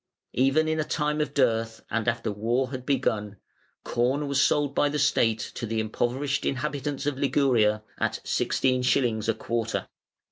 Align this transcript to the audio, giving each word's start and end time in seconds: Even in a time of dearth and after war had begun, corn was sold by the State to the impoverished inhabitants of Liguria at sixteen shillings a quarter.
Even 0.33 0.67
in 0.67 0.79
a 0.79 0.83
time 0.83 1.21
of 1.21 1.31
dearth 1.31 1.83
and 1.91 2.07
after 2.07 2.31
war 2.31 2.71
had 2.71 2.87
begun, 2.87 3.37
corn 3.83 4.27
was 4.27 4.41
sold 4.41 4.73
by 4.73 4.89
the 4.89 4.97
State 4.97 5.51
to 5.53 5.67
the 5.67 5.79
impoverished 5.79 6.43
inhabitants 6.43 7.05
of 7.05 7.19
Liguria 7.19 7.83
at 7.99 8.19
sixteen 8.25 8.81
shillings 8.81 9.29
a 9.29 9.35
quarter. 9.35 9.89